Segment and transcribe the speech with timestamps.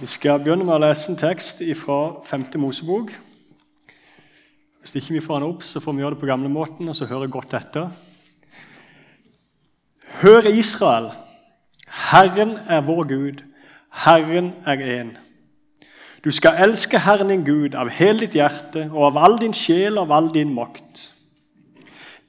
[0.00, 2.44] Vi skal begynne med å lese en tekst fra 5.
[2.62, 3.08] Mosebok.
[4.78, 7.08] Hvis ikke vi får den opp, så får vi gjøre det på gamlemåten og så
[7.10, 7.88] høre godt etter.
[10.20, 11.08] Hør Israel,
[12.12, 13.42] Herren er vår Gud,
[14.04, 15.12] Herren er én.
[16.22, 19.98] Du skal elske Herren din Gud av hele ditt hjerte og av all din sjel
[19.98, 21.08] og av all din makt.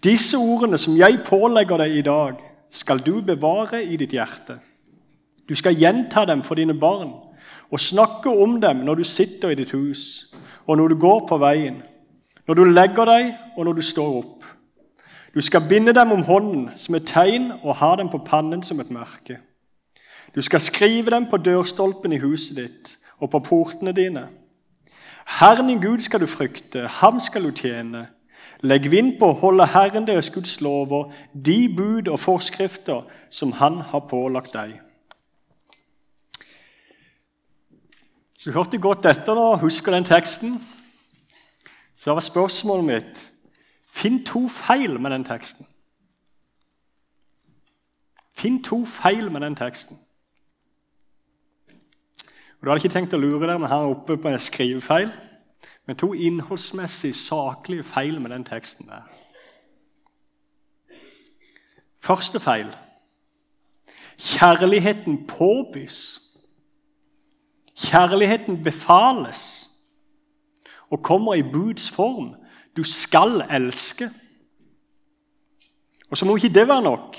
[0.02, 2.42] Disse ordene som jeg pålegger deg i dag,
[2.74, 4.58] skal du bevare i ditt hjerte.
[5.46, 7.29] Du skal gjenta dem for dine barn
[7.72, 10.34] og snakke om dem når du sitter i ditt hus,
[10.68, 11.82] og når du går på veien,
[12.48, 14.46] når du legger deg, og når du står opp.
[15.36, 18.80] Du skal binde dem om hånden som et tegn og ha dem på pannen som
[18.82, 19.38] et merke.
[20.36, 24.28] Du skal skrive dem på dørstolpen i huset ditt og på portene dine.
[25.40, 28.08] Herren din Gud skal du frykte, ham skal du tjene.
[28.62, 33.82] Legg vind på å holde Herren deres Guds lover, de bud og forskrifter som Han
[33.92, 34.80] har pålagt deg.
[38.40, 40.54] Så du hørte godt etter og husker den teksten.
[41.96, 43.26] Så var spørsmålet mitt
[43.90, 45.66] Finn to feil med den teksten.
[48.38, 50.00] Finn to feil med den teksten.
[52.60, 55.12] Og Du hadde ikke tenkt å lure deg, men her oppe på en skrivefeil.
[55.88, 59.04] Men to innholdsmessig saklige feil med den teksten der.
[62.00, 62.72] Første feil
[64.20, 66.29] kjærligheten påbys.
[67.80, 69.70] Kjærligheten befales
[70.90, 72.36] og kommer i buds form.
[72.78, 74.10] Du skal elske.
[76.10, 77.18] Og så må ikke det være nok.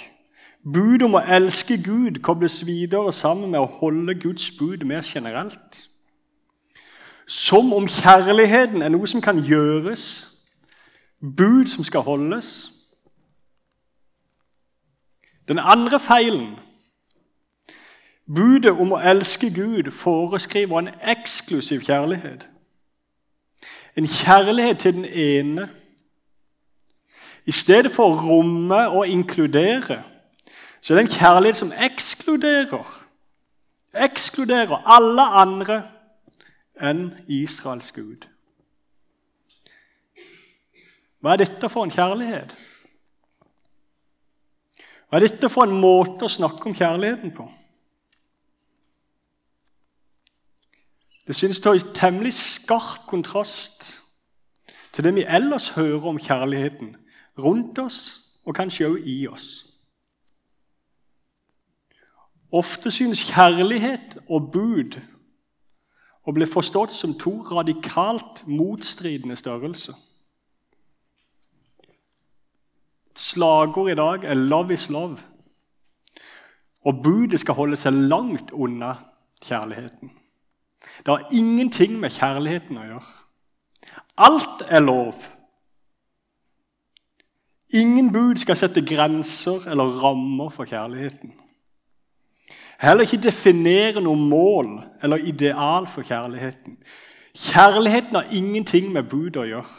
[0.73, 5.87] Budet om å elske Gud kobles videre sammen med å holde Guds bud mer generelt.
[7.27, 10.05] Som om kjærligheten er noe som kan gjøres,
[11.21, 12.51] bud som skal holdes.
[15.49, 16.59] Den andre feilen
[18.35, 22.47] Budet om å elske Gud foreskriver en eksklusiv kjærlighet.
[23.99, 25.69] En kjærlighet til den ene.
[27.47, 30.03] I stedet for å romme og inkludere,
[30.81, 32.91] så er det en kjærlighet som ekskluderer.
[34.07, 35.83] Ekskluderer alle andre
[36.81, 38.29] enn Israels Gud.
[41.21, 42.55] Hva er dette for en kjærlighet?
[45.09, 47.49] Hva er dette for en måte å snakke om kjærligheten på?
[51.31, 53.85] Det synes å stå i temmelig skarp kontrast
[54.91, 56.89] til det vi ellers hører om kjærligheten
[57.39, 57.99] rundt oss
[58.43, 59.47] og kanskje også i oss.
[62.51, 64.99] Ofte synes kjærlighet og bud
[66.27, 69.95] å bli forstått som to radikalt motstridende størrelser.
[73.15, 75.23] Et slagord i dag er 'love is love',
[76.85, 78.97] og budet skal holde seg langt unna
[79.43, 80.11] kjærligheten.
[80.81, 83.11] Det har ingenting med kjærligheten å gjøre.
[84.17, 85.27] Alt er lov.
[87.73, 91.33] Ingen bud skal sette grenser eller rammer for kjærligheten.
[92.81, 96.79] Heller ikke definere noe mål eller ideal for kjærligheten.
[97.37, 99.77] Kjærligheten har ingenting med bud å gjøre.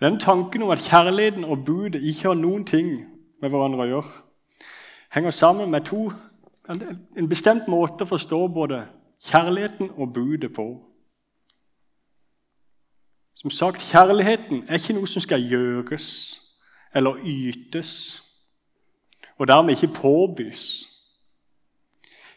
[0.00, 2.90] Den tanken om at kjærligheten og budet ikke har noen ting
[3.40, 4.16] med hverandre å gjøre,
[5.12, 6.10] henger sammen med to
[6.68, 8.82] en bestemt måte å forstå både
[9.22, 10.66] kjærligheten og budet på.
[13.34, 16.08] Som sagt, kjærligheten er ikke noe som skal gjøres
[16.96, 18.22] eller ytes,
[19.36, 20.86] og dermed ikke påbys.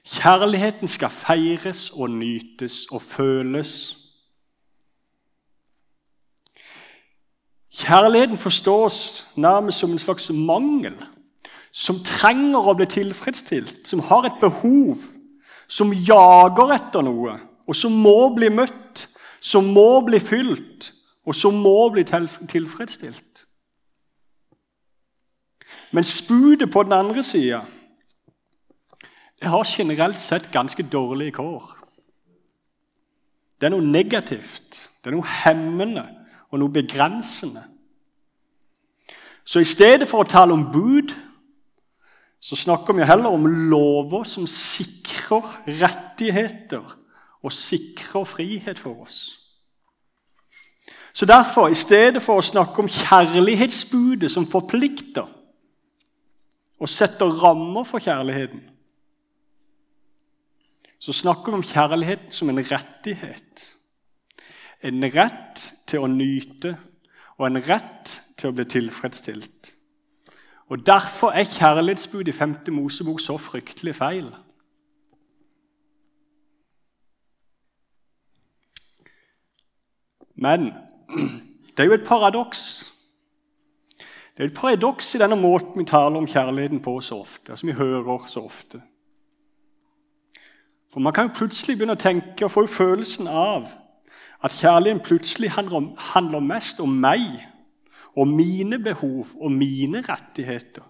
[0.04, 3.96] Kjærligheten skal feires og nytes og føles.
[7.72, 10.98] Kjærligheten forstås nærmest som en slags mangel
[11.72, 15.04] som trenger å bli tilfredsstilt, som har et behov,
[15.70, 17.36] som jager etter noe,
[17.70, 19.06] og som må bli møtt,
[19.40, 20.92] som må bli fylt,
[21.26, 23.46] og som må bli tilfredsstilt.
[25.92, 27.64] Men spudet på den andre sida
[29.42, 31.64] har generelt sett ganske dårlige kår.
[33.60, 36.06] Det er noe negativt, det er noe hemmende
[36.50, 37.64] og noe begrensende.
[39.46, 41.14] Så i stedet for å tale om bud
[42.40, 46.96] så snakker vi heller om lover som sikrer rettigheter
[47.44, 49.20] og sikrer frihet for oss.
[51.14, 55.28] Så derfor, i stedet for å snakke om kjærlighetsbudet som forplikter
[56.80, 58.62] og setter rammer for kjærligheten,
[61.00, 63.66] så snakker vi om kjærligheten som en rettighet.
[64.84, 66.76] En rett til å nyte
[67.40, 69.74] og en rett til å bli tilfredsstilt.
[70.70, 72.56] Og Derfor er kjærlighetsbud i 5.
[72.72, 74.36] Mosebok så fryktelig feil.
[80.36, 80.74] Men
[81.78, 82.94] det er jo et paradoks.
[84.38, 87.68] Det er et paradoks i denne måten vi taler om kjærligheten på så ofte, som
[87.68, 88.82] vi hører så ofte.
[90.94, 93.68] For Man kan jo plutselig begynne å tenke og få følelsen av
[94.44, 97.20] at kjærligheten plutselig handler, handler mest om meg
[98.20, 100.84] og mine behov og mine rettigheter.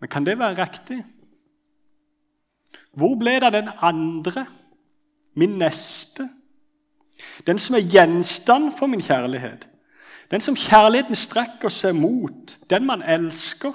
[0.00, 1.04] Men kan det være riktig?
[2.92, 4.46] Hvor ble det av den andre,
[5.34, 6.26] min neste?
[7.46, 9.68] Den som er gjenstand for min kjærlighet?
[10.30, 12.58] Den som kjærligheten strekker seg mot?
[12.70, 13.72] Den man elsker?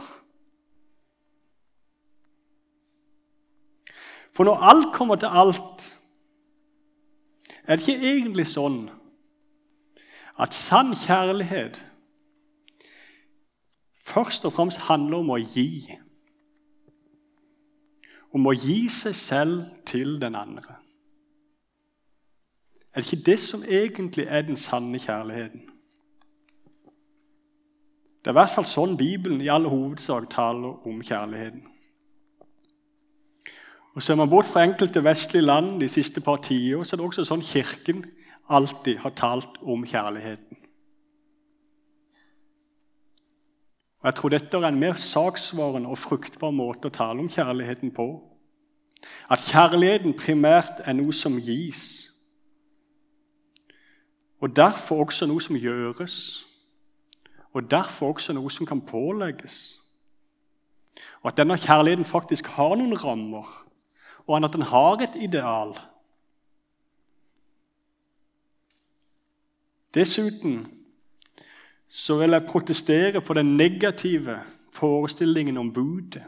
[4.35, 5.89] For når alt kommer til alt,
[7.63, 8.87] er det ikke egentlig sånn
[10.39, 11.81] at sann kjærlighet
[14.09, 15.89] først og fremst handler om å gi.
[18.33, 19.57] Om å gi seg selv
[19.89, 20.77] til den andre.
[22.93, 25.67] Er det ikke det som egentlig er den sanne kjærligheten?
[28.19, 31.61] Det er i hvert fall sånn Bibelen i all hovedsak taler om kjærligheten.
[33.95, 37.07] Og Ser man bort fra enkelte vestlige land de siste par tiår, så er det
[37.07, 38.03] også sånn Kirken
[38.49, 40.57] alltid har talt om kjærligheten.
[43.99, 47.91] Og Jeg tror dette er en mer saksvarende og fruktbar måte å tale om kjærligheten
[47.91, 48.07] på.
[49.29, 52.07] At kjærligheten primært er noe som gis,
[54.39, 56.45] og derfor også noe som gjøres,
[57.53, 59.75] og derfor også noe som kan pålegges.
[61.23, 63.47] Og at denne kjærligheten faktisk har noen rammer
[64.29, 65.73] og at den har et ideal.
[69.93, 70.67] Dessuten
[71.89, 74.39] så vil jeg protestere på den negative
[74.73, 76.23] forestillingen om budet.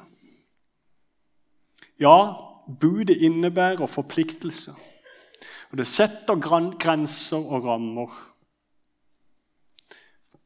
[2.00, 2.34] Ja,
[2.80, 4.74] budet innebærer forpliktelser.
[5.72, 6.40] Og det setter
[6.80, 8.10] grenser og rammer.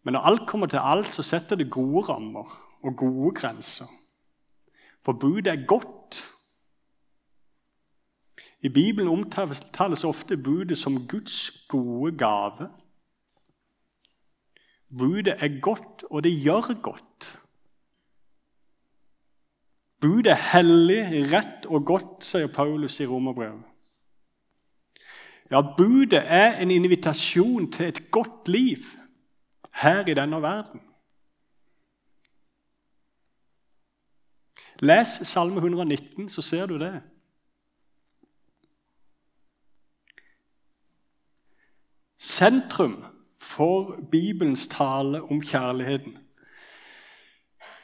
[0.04, 2.46] Men når alt kommer til alt, så setter det gode rammer
[2.84, 3.86] og gode grenser.
[5.06, 6.26] For budet er godt.
[8.62, 12.70] I Bibelen omtales ofte budet som Guds gode gave.
[14.98, 17.40] Budet er godt, og det gjør godt.
[20.02, 23.64] Budet er hellig, rett og godt, sier Paulus i Romerbrevet.
[25.52, 28.78] Ja, budet er en invitasjon til et godt liv
[29.82, 30.82] her i denne verden.
[34.80, 37.02] Les Salme 119, så ser du det.
[42.18, 43.15] Sentrum
[43.46, 46.18] for Bibelens tale om kjærligheten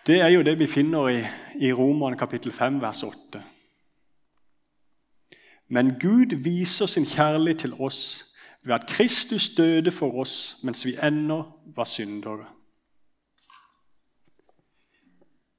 [0.07, 1.19] det er jo det vi finner i,
[1.61, 3.43] i Romerne kapittel 5, vers 8.
[5.69, 8.25] Men Gud viser sin kjærlighet til oss
[8.63, 11.43] ved at Kristus døde for oss mens vi ennå
[11.75, 12.45] var syndere.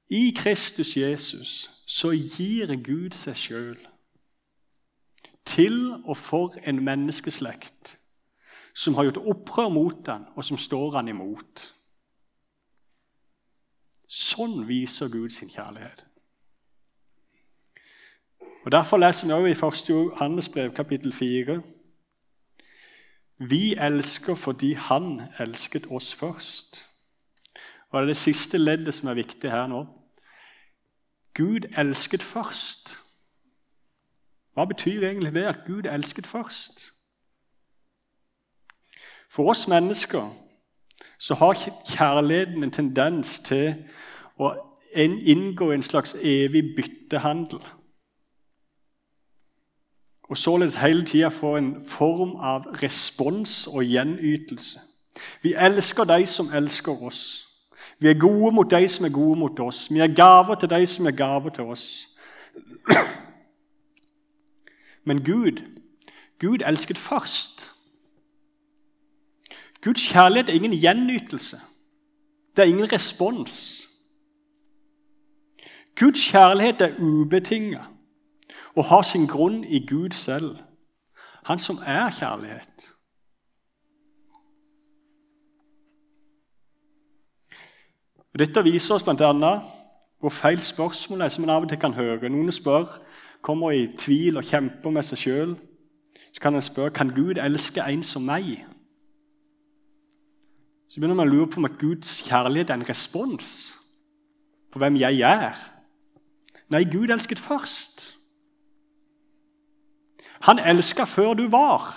[0.09, 3.79] I Kristus Jesus så gir Gud seg sjøl
[5.45, 7.97] til og for en menneskeslekt
[8.73, 11.67] som har gjort opprør mot den, og som står han imot.
[14.09, 16.05] Sånn viser Gud sin kjærlighet.
[18.63, 19.89] Og Derfor leser vi også i 1.
[19.89, 21.61] Johannes brev, kapittel 4.
[23.49, 26.85] Vi elsker fordi Han elsket oss først.
[27.89, 29.85] Og Det er det siste leddet som er viktig her nå.
[31.33, 32.97] Gud elsket først.
[34.53, 36.92] Hva betyr egentlig det at Gud elsket først?
[39.33, 40.35] For oss mennesker
[41.17, 41.53] så har
[41.85, 43.73] kjærligheten en tendens til
[44.37, 44.51] å
[44.93, 47.63] inngå en slags evig byttehandel.
[50.29, 54.79] Og således hele tida få en form av respons og gjenytelse.
[55.41, 57.47] Vi elsker de som elsker oss.
[57.99, 59.87] Vi er gode mot de som er gode mot oss.
[59.91, 62.07] Vi er gaver til de som er gaver til oss.
[65.03, 65.65] Men Gud,
[66.39, 67.72] Gud elsket først.
[69.83, 71.57] Guds kjærlighet er ingen gjenytelse.
[72.55, 73.87] Det er ingen respons.
[75.99, 77.81] Guds kjærlighet er ubetinga
[78.75, 80.55] og har sin grunn i Gud selv,
[81.45, 82.89] han som er kjærlighet.
[88.39, 89.59] Dette viser oss bl.a.
[90.19, 92.29] hvor feil spørsmål er som en av og til kan høre.
[92.29, 92.87] Noen spør,
[93.41, 95.57] kommer i tvil og kjemper med seg sjøl.
[96.33, 98.63] Så kan en spørre kan Gud elske en som meg
[100.93, 103.53] så begynner man å lure på om at Guds kjærlighet er en respons
[104.69, 105.57] på hvem jeg er.
[106.69, 108.11] Nei, Gud elsket først.
[110.45, 111.89] Han elska før du var.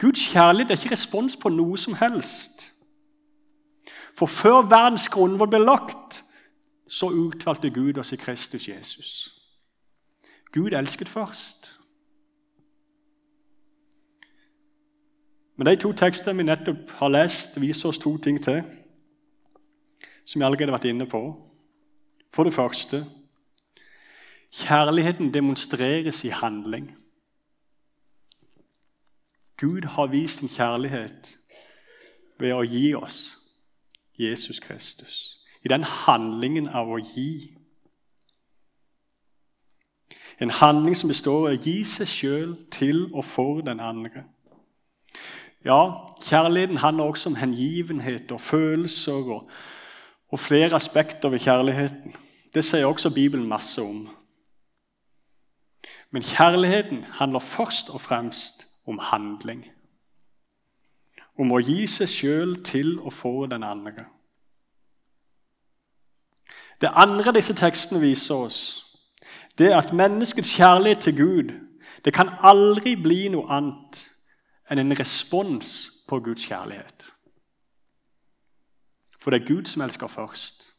[0.00, 2.70] Guds kjærlighet er ikke respons på noe som helst.
[4.16, 6.22] For før verdens grunnvoll ble lagt,
[6.88, 9.10] så utvalgte Gud oss i Kristus Jesus.
[10.56, 11.74] Gud elsket først.
[15.58, 18.62] Men de to tekstene vi nettopp har lest, viser oss to ting til,
[20.24, 21.22] som vi allerede har vært inne på.
[22.30, 23.02] For det første
[24.54, 26.92] kjærligheten demonstreres i handling.
[29.58, 31.34] Gud har vist sin kjærlighet
[32.38, 33.18] ved å gi oss
[34.18, 35.42] Jesus Kristus.
[35.64, 37.50] I den handlingen av å gi.
[40.38, 44.28] En handling som består av å gi seg sjøl til og for den andre.
[45.68, 49.50] Ja, kjærligheten handler også om hengivenhet og følelser og,
[50.28, 52.14] og flere aspekter ved kjærligheten.
[52.54, 54.08] Det sier også Bibelen masse om.
[56.10, 59.66] Men kjærligheten handler først og fremst om handling.
[61.38, 64.08] Om å gi seg sjøl til og for den andre.
[66.80, 68.60] Det andre disse tekstene viser oss,
[69.58, 71.56] det er at menneskets kjærlighet til Gud
[72.04, 74.06] det kan aldri bli noe annet
[74.70, 77.12] enn en respons på Guds kjærlighet.
[79.20, 80.72] For det er Gud som elsker først.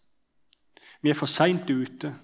[1.01, 2.15] Vi er for seint ute.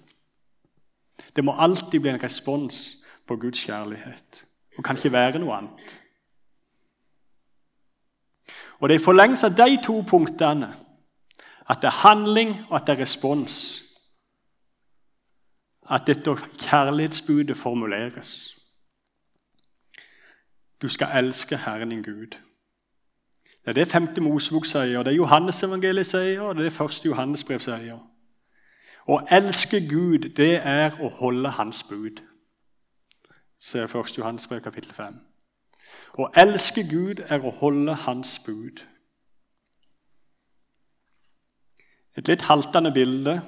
[1.36, 2.96] Det må alltid bli en respons
[3.26, 4.44] på Guds kjærlighet
[4.76, 6.00] og kan ikke være noe annet.
[8.80, 10.74] Og Det er i forlengelse av de to punktene
[11.66, 13.82] at det er handling og at det er respons
[15.90, 18.58] at dette kjærlighetsbudet formuleres.
[20.82, 22.36] Du skal elske Herren din Gud.
[23.64, 24.08] Det er det 5.
[24.20, 27.98] Mosebok sier, det er Johannes-evangeliet sier, og det er det første Johannes-brev sier.
[29.08, 32.22] Å elske Gud, det er å holde Hans bud
[33.58, 34.18] ser 1.
[34.18, 35.16] Johannesbrev kapittel 5.
[36.18, 38.82] Å elske Gud er å holde Hans bud.
[42.16, 43.40] Et litt haltende bilde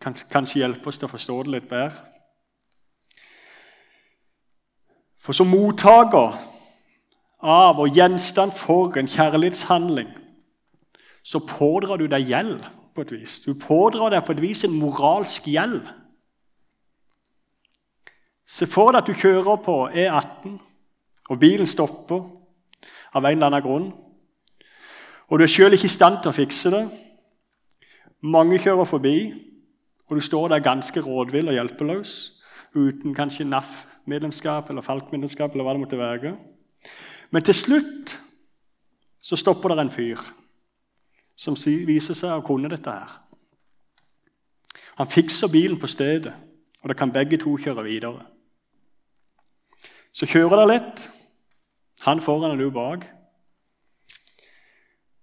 [0.00, 2.04] kan kanskje hjelpe oss til å forstå det litt bedre.
[5.20, 6.36] For som mottaker
[7.46, 10.10] av og gjenstand for en kjærlighetshandling
[11.26, 12.62] så pådrar du deg gjeld
[12.94, 13.40] på et vis.
[13.42, 15.80] Du pådrar deg på et vis en moralsk gjeld.
[18.46, 20.58] Se for deg at du kjører på E18,
[21.26, 22.22] og bilen stopper
[23.10, 23.88] av en eller annen grunn.
[25.26, 26.84] Og du er sjøl ikke i stand til å fikse det.
[28.22, 29.16] Mange kjører forbi,
[30.06, 32.14] og du står der ganske rådvill og hjelpeløs
[32.76, 36.36] uten kanskje NAF-medlemskap eller Falk-medlemskap eller hva det måtte være.
[37.30, 38.16] Men til slutt
[39.20, 40.20] så stopper det en fyr
[41.36, 43.16] som viser seg å kunne dette her.
[44.96, 46.32] Han fikser bilen på stedet,
[46.80, 48.24] og da kan begge to kjøre videre.
[50.12, 51.02] Så kjører det litt.
[52.06, 53.04] Han foran og du bak.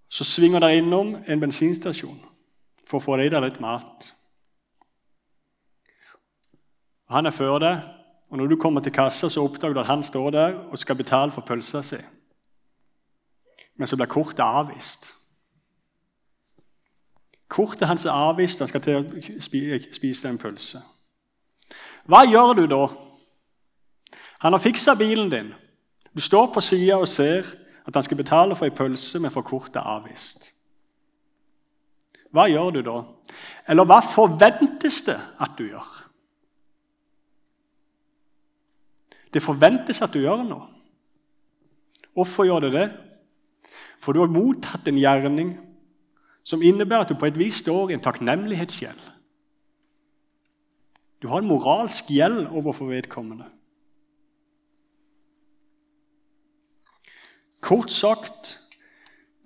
[0.09, 2.19] Så svinger dere innom en bensinstasjon
[2.85, 4.11] for å få deg litt mat.
[7.09, 7.81] Han er før deg,
[8.33, 10.95] og når du kommer til kassa, så oppdager du at han står der og skal
[10.95, 11.99] betale for pølsa si.
[13.77, 15.11] Men så blir kortet avvist.
[17.47, 20.81] Kortet hans er avvist, han skal til å spise en pølse.
[22.09, 22.87] Hva gjør du da?
[24.41, 25.51] Han har fiksa bilen din.
[26.09, 27.45] Du står på sida og ser
[27.85, 30.49] at han skal betale for ei pølse, men for kortet avvist.
[32.33, 32.97] Hva gjør du da?
[33.69, 35.93] Eller hva forventes det at du gjør?
[39.33, 40.69] Det forventes at du gjør noe.
[42.13, 42.87] Hvorfor gjør det det?
[44.01, 45.55] For du har mottatt en gjerning
[46.43, 49.01] som innebærer at du på et vis står i en takknemlighetsgjeld.
[51.23, 53.47] Du har en moralsk gjeld overfor vedkommende.
[57.63, 58.57] Kort sagt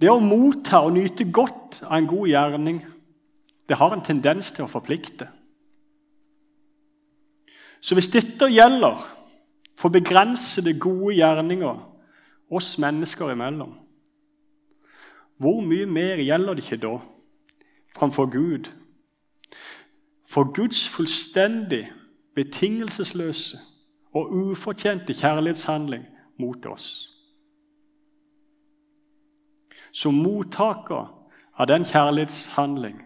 [0.01, 2.79] det å motta og nyte godt av en god gjerning
[3.69, 5.27] det har en tendens til å forplikte.
[7.83, 9.03] Så hvis dette gjelder
[9.77, 11.83] for begrensede, gode gjerninger
[12.51, 13.75] oss mennesker imellom,
[15.37, 16.95] hvor mye mer gjelder det ikke da
[17.97, 18.71] framfor Gud?
[20.27, 21.91] For Guds fullstendig
[22.35, 23.57] betingelsesløse
[24.13, 26.05] og ufortjente kjærlighetshandling
[26.39, 27.13] mot oss.
[29.91, 31.13] Som mottaker
[31.57, 33.01] av den kjærlighetshandling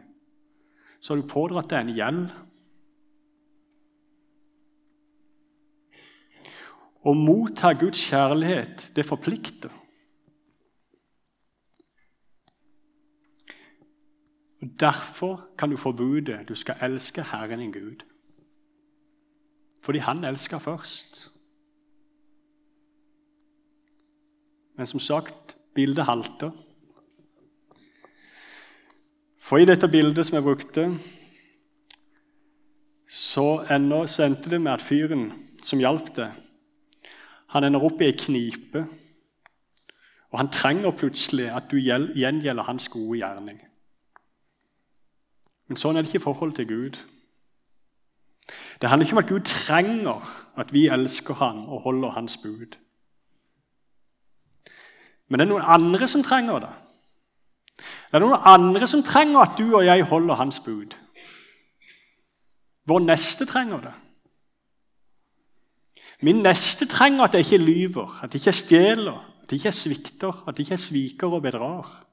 [1.01, 2.25] så har du pådratt deg en gjeld.
[7.01, 9.71] Å motta Guds kjærlighet, det forplikter.
[14.61, 18.03] Og Derfor kan du få budet du skal elske Herren din Gud.
[19.81, 21.29] Fordi han elsker først.
[24.77, 26.51] Men som sagt, bildet halter.
[29.39, 30.85] For i dette bildet som jeg brukte,
[33.07, 35.31] så ennå så endte det med at fyren
[35.63, 36.37] som hjalp deg,
[37.51, 38.85] han ender opp i ei knipe.
[40.31, 43.57] Og han trenger plutselig at du gjengjelder hans gode gjerning.
[45.67, 46.99] Men sånn er det ikke i forhold til Gud.
[48.81, 52.79] Det handler ikke om at Gud trenger at vi elsker ham og holder hans bud.
[55.27, 56.71] Men det er noen andre som trenger det.
[58.11, 60.95] Det er noen andre som trenger at du og jeg holder hans bud.
[62.87, 63.93] Vår neste trenger det.
[66.21, 70.43] Min neste trenger at jeg ikke lyver, at jeg ikke stjeler, at jeg ikke svikter,
[70.47, 72.05] at jeg ikke sviker og bedrar.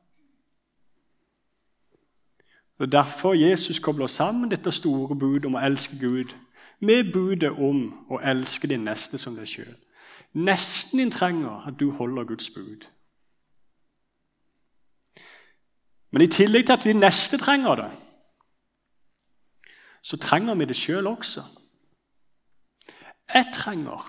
[2.78, 6.34] Det er derfor Jesus kobler sammen dette store budet om å elske Gud
[6.80, 9.74] med budet om å elske din neste som deg sjøl.
[10.38, 12.86] Nesten din trenger at du holder Guds bud.
[16.10, 17.90] Men i tillegg til at din neste trenger det,
[20.02, 21.42] så trenger vi det sjøl også.
[23.34, 24.04] Jeg trenger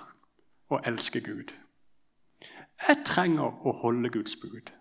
[0.71, 1.51] å elske Gud.
[2.87, 4.71] Jeg trenger å holde Guds bud.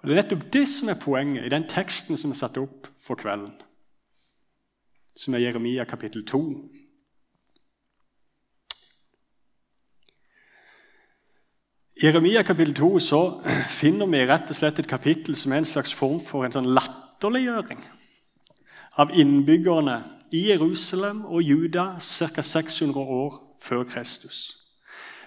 [0.00, 2.88] Og Det er nettopp det som er poenget i den teksten som er satt opp
[3.04, 3.52] for kvelden,
[5.16, 6.40] som er Jeremia kapittel 2.
[12.00, 13.20] I Jeremia kapittel 2 så
[13.68, 16.72] finner vi rett og slett et kapittel som er en slags form for en sånn
[16.72, 17.82] latterliggjøring
[19.04, 19.98] av innbyggerne
[20.32, 22.42] i Jerusalem og Juda ca.
[22.42, 24.56] 600 år før Kristus.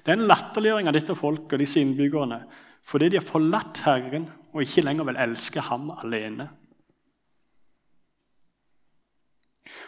[0.06, 2.44] Det er en latterliggjøring av dette folket og disse innbyggerne
[2.84, 6.50] fordi de har forlatt Herren og ikke lenger vil elske ham alene.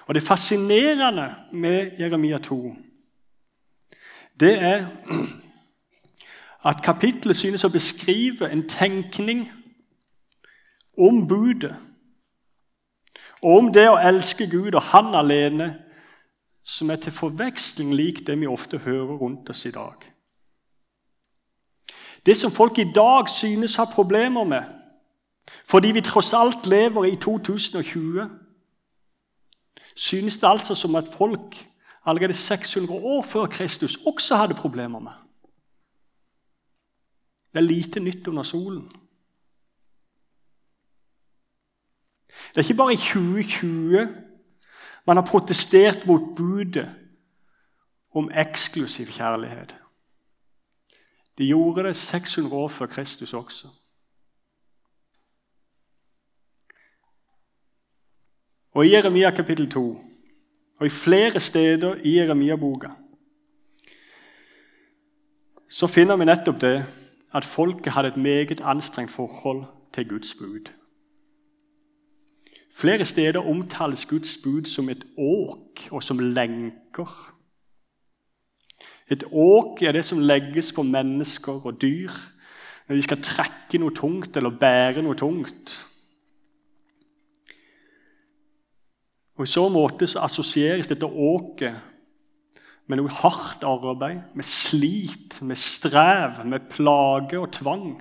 [0.07, 2.75] Og Det fascinerende med Jeremia 2
[4.39, 4.85] det er
[6.65, 9.45] at kapittelet synes å beskrive en tenkning
[10.97, 11.75] om budet.
[13.45, 15.75] Og om det å elske Gud og Han alene,
[16.65, 20.01] som er til forveksling lik det vi ofte hører rundt oss i dag.
[22.25, 24.63] Det som folk i dag synes har problemer med,
[25.65, 28.25] fordi vi tross alt lever i 2020,
[29.95, 31.59] synes det altså som at folk
[32.05, 35.13] allerede 600 år før Kristus også hadde problemer med.
[37.53, 38.89] Det er lite nytt under solen.
[42.49, 44.07] Det er ikke bare i 2020
[45.07, 46.89] man har protestert mot budet
[48.15, 49.75] om eksklusiv kjærlighet.
[51.37, 53.67] De gjorde det 600 år før Kristus også.
[58.71, 60.01] Og I Jeremia kapittel 2
[60.79, 62.89] og i flere steder i Jeremia-boka
[65.69, 66.85] så finner vi nettopp det
[67.35, 70.69] at folket hadde et meget anstrengt forhold til Guds bud.
[72.75, 77.11] Flere steder omtales Guds bud som et åk og som lenker.
[79.07, 82.11] Et åk er det som legges på mennesker og dyr
[82.87, 85.77] når de skal trekke noe tungt eller bære noe tungt.
[89.35, 91.75] Og I så måte så assosieres dette åket
[92.87, 97.95] med noe hardt arbeid, med slit, med strev, med plage og tvang.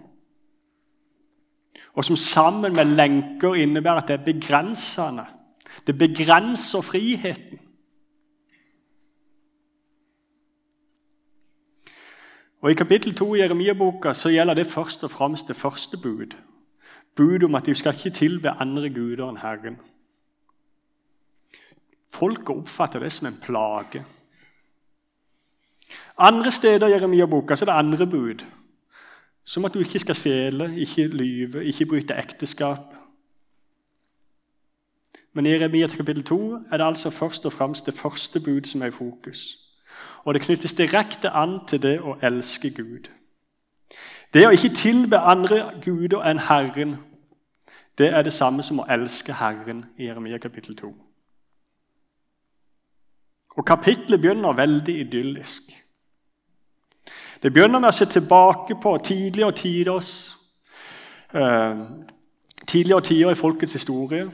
[1.94, 5.26] Og som sammen med lenker innebærer at det er begrensende.
[5.87, 7.61] Det begrenser friheten.
[12.64, 16.33] Og I kapittel 2 i Jeremia-boka så gjelder det først og fremst det første bud.
[17.16, 19.76] Bud om at de skal ikke tilbe andre guder enn Herren.
[22.14, 24.04] Folket oppfatter det som en plage.
[26.18, 28.46] Andre steder i Jeremia-boka så er det andre bud.
[29.44, 32.94] Som at du ikke skal stjele, ikke lyve, ikke bryte ekteskap.
[35.33, 38.83] Men i Jeremia kapittel 2 er det altså først og fremst det første bud som
[38.83, 39.59] er i fokus.
[40.24, 43.11] Og det knyttes direkte an til det å elske Gud.
[44.35, 46.96] Det å ikke tilbe andre guder enn Herren,
[47.98, 50.90] det er det samme som å elske Herren i Jeremia kapittel 2.
[53.54, 55.70] Og kapitlet begynner veldig idyllisk.
[57.44, 60.11] Det begynner med å se tilbake på tidligere tiders
[61.37, 61.80] eh,
[62.64, 64.30] tidligere tider i folkets historie,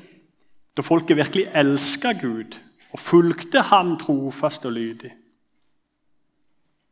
[0.77, 2.55] da folket virkelig elska Gud
[2.92, 5.11] og fulgte ham trofast og lydig.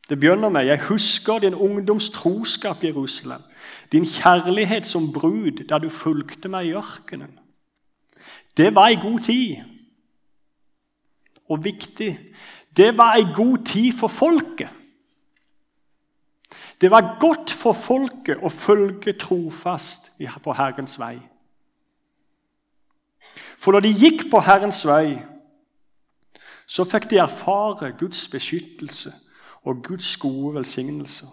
[0.09, 3.46] Det begynner med 'Jeg husker din ungdoms troskap, Jerusalem',
[3.92, 7.38] 'din kjærlighet som brud da du fulgte meg i ørkenen'.
[8.57, 9.57] Det var ei god tid.
[11.48, 12.18] Og viktig
[12.76, 14.68] det var ei god tid for folket.
[16.80, 20.12] Det var godt for folket å følge trofast
[20.42, 21.16] på Herrens vei.
[23.58, 25.18] For når de gikk på Herrens vei,
[26.68, 29.10] så fikk de erfare Guds beskyttelse
[29.66, 31.26] og Guds gode velsignelser.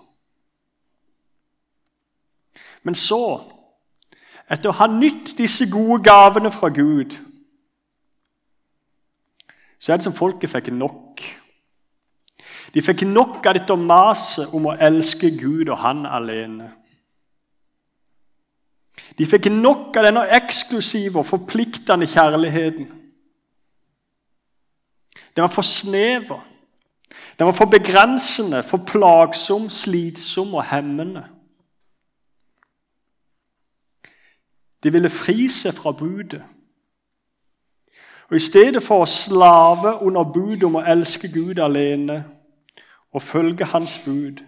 [2.83, 3.41] Men så,
[4.49, 7.17] etter å ha nytt disse gode gavene fra Gud,
[9.79, 11.21] så er det som folket fikk nok.
[12.75, 16.73] De fikk nok av dette maset om å elske Gud og Han alene.
[19.15, 22.89] De fikk nok av denne eksklusive og forpliktende kjærligheten.
[25.35, 26.43] Den var for snever.
[27.39, 31.23] Den var for begrensende, for plagsom, slitsom og hemmende.
[34.83, 36.43] De ville fri seg fra budet.
[38.29, 42.23] Og I stedet for å slave under budet om å elske Gud alene
[43.15, 44.43] og følge Hans bud,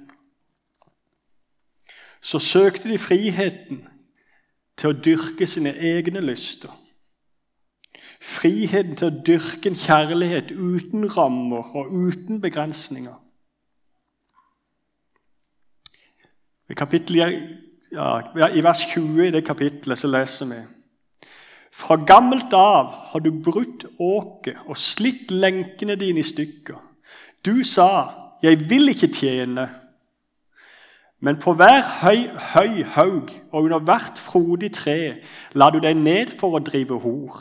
[2.21, 3.86] så søkte de friheten
[4.77, 6.73] til å dyrke sine egne lyster.
[8.19, 13.15] Friheten til å dyrke en kjærlighet uten rammer og uten begrensninger.
[16.67, 16.75] I,
[17.95, 20.60] ja, I vers 20 i det kapitlet så leser vi
[21.71, 26.82] Fra gammelt av har du brutt åket og slitt lenkene dine i stykker.
[27.45, 29.69] Du sa, 'Jeg vil ikke tjene',
[31.19, 35.15] men på hver høy, høy haug og under hvert frodig tre
[35.58, 37.39] la du deg ned for å drive hor.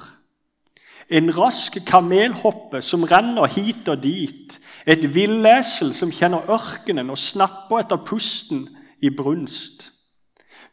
[1.13, 4.57] En rask kamelhoppe som renner hit og dit.
[4.87, 8.65] Et villesel som kjenner ørkenen og snapper etter pusten
[9.03, 9.91] i brunst.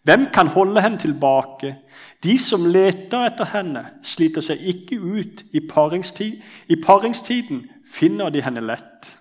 [0.04, 1.76] Hvem kan holde henne tilbake?
[2.24, 5.44] De som leter etter henne, sliter seg ikke ut.
[5.54, 6.40] I, paringstid,
[6.84, 9.18] paringstiden finner de henne lett.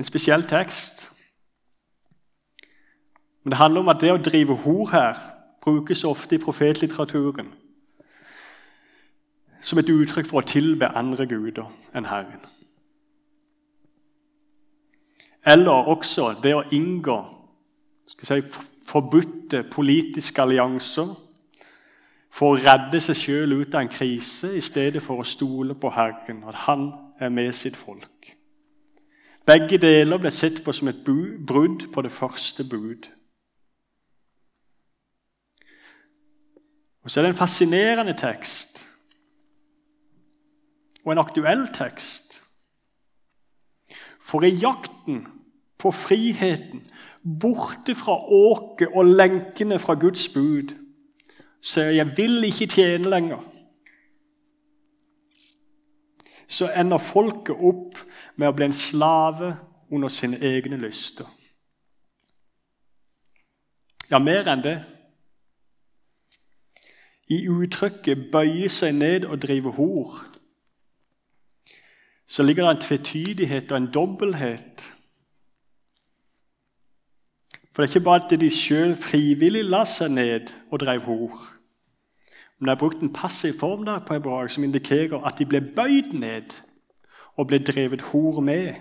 [0.00, 1.10] En spesiell tekst.
[3.44, 5.18] Men Det handler om at det å drive hor her
[5.60, 7.50] brukes ofte i profetlitteraturen
[9.60, 12.40] som et uttrykk for å tilbe andre guder enn Herren.
[15.44, 17.18] Eller også det å inngå
[18.08, 18.40] si,
[18.88, 21.12] forbudte politiske allianser
[22.32, 25.92] for å redde seg sjøl ut av en krise i stedet for å stole på
[25.92, 28.39] Herren, at Han er med sitt folk.
[29.50, 33.08] Begge deler ble sett på som et brudd på det første bud.
[37.02, 38.86] Og Så er det en fascinerende tekst
[41.04, 42.42] og en aktuell tekst.
[44.20, 45.24] For i jakten
[45.78, 46.84] på friheten,
[47.40, 50.76] borte fra åket og lenkene fra Guds bud,
[51.62, 53.42] så jeg vil ikke tjene lenger.
[56.46, 57.98] Så ender folket opp
[58.40, 59.52] med å bli en slave
[59.92, 61.28] under sine egne lyster.
[64.10, 64.78] Ja, mer enn det.
[67.30, 70.24] I uttrykket 'bøye seg ned og drive hor'
[72.30, 74.92] så ligger det en tvetydighet og en dobbelthet.
[77.72, 81.34] For det er ikke bare at de sjøl frivillig la seg ned og drev hor.
[82.58, 85.60] Men det er brukt en passiv form der på hebraisk som indikerer at de ble
[85.60, 86.54] bøyd ned
[87.36, 88.74] og ble drevet hor med.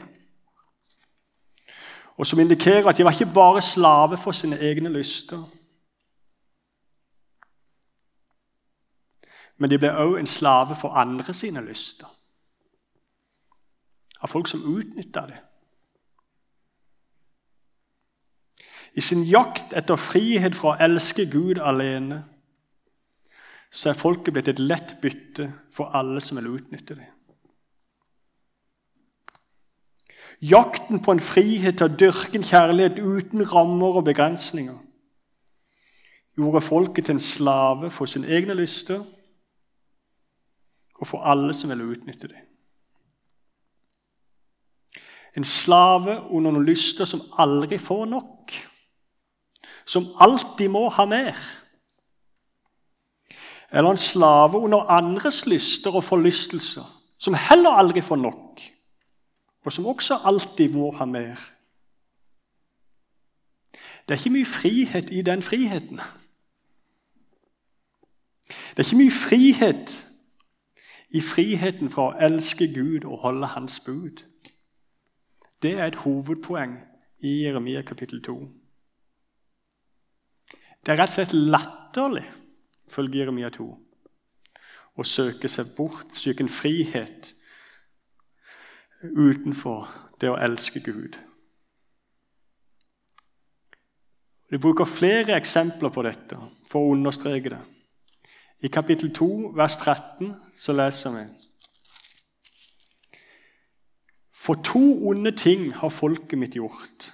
[2.18, 5.44] Og som indikerer at de var ikke bare slave for sine egne lyster.
[9.58, 12.08] Men de ble òg en slave for andre sine lyster
[14.20, 15.38] av folk som utnytta det.
[19.00, 22.24] I sin jakt etter frihet fra å elske Gud alene
[23.70, 27.08] så er folket blitt et lett bytte for alle som vil utnytte det.
[30.41, 34.78] Jakten på en frihet til å dyrke en kjærlighet uten rammer og begrensninger
[36.39, 39.02] gjorde folket til en slave for sine egne lyster
[40.99, 42.39] og for alle som ville utnytte det.
[45.38, 48.56] En slave under noen lyster som aldri får nok.
[49.86, 51.38] Som alltid må ha mer.
[53.71, 56.86] Eller en slave under andres lyster og forlystelser,
[57.19, 58.63] som heller aldri får nok,
[59.65, 61.39] og som også alltid må ha mer.
[64.08, 66.00] Det er ikke mye frihet i den friheten.
[68.48, 69.98] Det er ikke mye frihet
[71.10, 74.24] i friheten fra å elske Gud og holde Hans bud.
[75.62, 76.78] Det er et hovedpoeng
[77.19, 78.38] i Jeremia kapittel 2.
[80.86, 82.26] Det er rett og slett latterlig,
[82.88, 83.67] følger Jeremia 2,
[84.95, 87.34] å søke seg bort, søke en frihet
[89.04, 89.88] utenfor
[90.22, 91.18] det å elske Gud.
[94.50, 96.40] De bruker flere eksempler på dette
[96.72, 97.62] for å understreke det.
[98.66, 101.28] I kapittel 2, vers 13, så leser vi
[104.34, 107.12] For to onde ting har folket mitt gjort.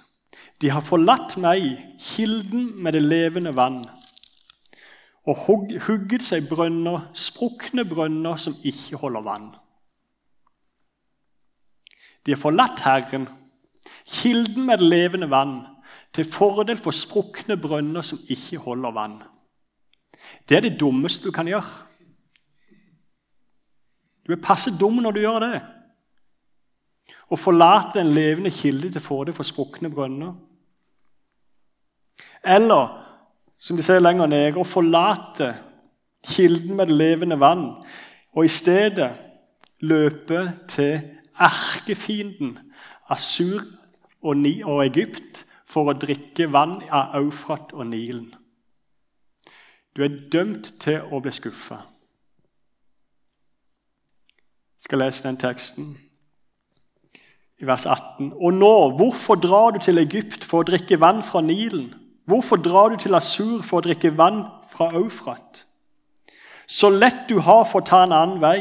[0.62, 1.66] De har forlatt meg,
[2.00, 3.82] kilden med det levende vann,
[5.26, 5.42] og
[5.84, 9.50] hugget seg brønner, sprukne brønner som ikke holder vann.
[12.26, 13.28] De har forlatt Herren,
[14.06, 15.60] kilden med det levende vann,
[16.12, 19.18] til fordel for sprukne brønner som ikke holder vann.
[20.48, 21.84] Det er det dummeste du kan gjøre.
[24.26, 25.60] Du er passe dum når du gjør det.
[27.30, 30.34] Å forlate en levende kilde til fordel for sprukne brønner.
[32.46, 32.90] Eller,
[33.58, 35.52] som de ser lenger nede, å forlate
[36.26, 37.68] kilden med det levende vann
[38.36, 39.12] og i stedet
[39.86, 42.58] løpe til erkefienden
[43.08, 43.62] Asur
[44.22, 48.32] og Egypt for å drikke vann av Eufrat og Nilen.
[49.96, 51.78] Du er dømt til å bli skuffa.
[54.76, 55.94] Jeg skal lese den teksten
[57.58, 58.34] i vers 18.
[58.36, 61.88] Og nå, hvorfor drar du til Egypt for å drikke vann fra Nilen?
[62.26, 65.64] Hvorfor drar du til Asur for å drikke vann fra Eufrat?
[66.66, 68.60] Så lett du har for å ta en annen vei.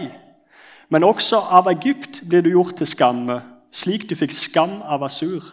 [0.89, 3.39] Men også av Egypt blir du gjort til skamme,
[3.73, 5.43] slik du fikk skam av Asur.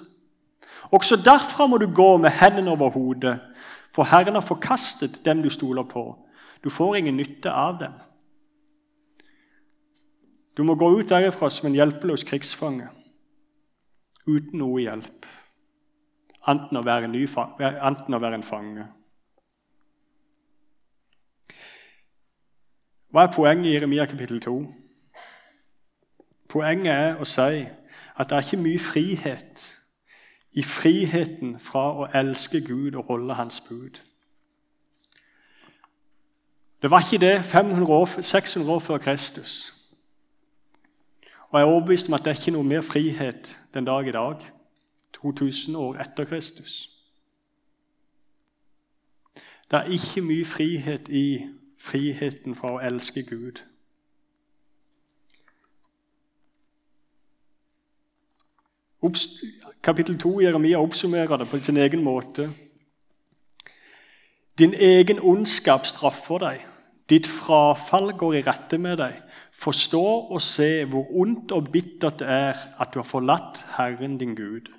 [0.92, 3.38] Også derfra må du gå med hendene over hodet,
[3.92, 6.04] for Herren har forkastet dem du stoler på.
[6.64, 7.92] Du får ingen nytte av dem.
[10.56, 12.90] Du må gå ut derifra som en hjelpeløs krigsfange,
[14.28, 15.28] uten noe hjelp,
[16.48, 18.84] enten å være en, ny, enten å være en fange.
[23.12, 24.56] Hva er poenget i Jeremia kapittel 2?
[26.52, 27.62] Poenget er å si
[28.12, 29.62] at det er ikke mye frihet
[30.52, 33.96] i friheten fra å elske Gud og holde Hans bud.
[36.82, 39.72] Det var ikke det 500 år, 600 år før Kristus.
[41.48, 44.12] Og Jeg er overbevist om at det er ikke noe mer frihet den dag i
[44.12, 44.44] dag,
[45.12, 46.88] 2000 år etter Kristus.
[49.70, 51.46] Det er ikke mye frihet i
[51.80, 53.71] friheten fra å elske Gud.
[59.82, 62.52] Kapittel 2 i Jeremia oppsummerer det på sin egen måte.
[64.58, 66.66] Din egen ondskap straffer deg.
[67.10, 69.16] Ditt frafall går i rette med deg.
[69.52, 74.36] Forstå og se hvor ondt og bittert det er at du har forlatt Herren din
[74.38, 74.70] Gud.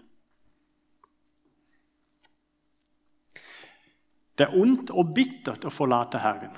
[4.37, 6.55] Det er ondt og bittert å forlate Herren.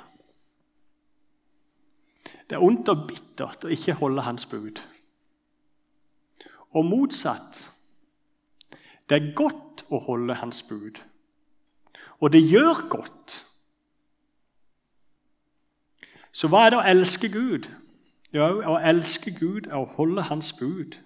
[2.46, 4.80] Det er ondt og bittert å ikke holde Hans bud.
[6.76, 7.72] Og motsatt.
[9.10, 11.00] Det er godt å holde Hans bud.
[12.20, 13.40] Og det gjør godt.
[16.36, 17.70] Så hva er det å elske Gud?
[18.36, 20.98] Jo, å elske Gud er å holde Hans bud.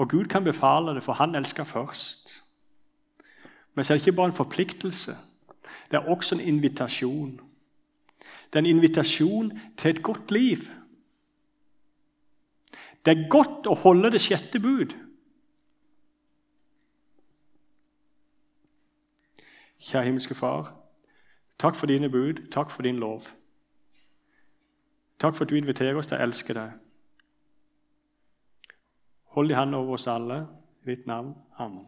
[0.00, 2.42] Og Gud kan befale det, for han elsker først.
[3.74, 5.12] Men så er det ikke bare en forpliktelse.
[5.90, 7.40] Det er også en invitasjon.
[8.20, 10.70] Det er en invitasjon til et godt liv.
[13.04, 14.92] Det er godt å holde det sjette bud.
[19.80, 20.74] Kjære himmelske Far,
[21.58, 23.30] takk for dine bud, takk for din lov.
[25.20, 26.76] Takk for at du inviterer oss til å elske deg.
[29.36, 30.42] Hold i hendene over oss alle.
[30.84, 31.34] I ditt navn.
[31.60, 31.84] Amen.